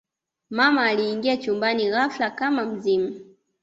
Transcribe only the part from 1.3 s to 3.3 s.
chumbani ghafla kama mzimu